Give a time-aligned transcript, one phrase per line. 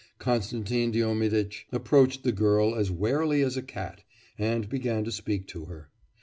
[0.17, 4.01] Konstantin Diomiditch approached the girl as warily as a cat,
[4.39, 5.91] and began to speak to her.